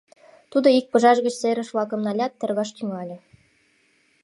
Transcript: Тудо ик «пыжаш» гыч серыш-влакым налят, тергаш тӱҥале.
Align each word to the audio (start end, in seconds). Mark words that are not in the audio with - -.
Тудо 0.51 0.67
ик 0.79 0.85
«пыжаш» 0.91 1.17
гыч 1.25 1.35
серыш-влакым 1.41 2.01
налят, 2.07 2.33
тергаш 2.39 2.69
тӱҥале. 2.75 3.17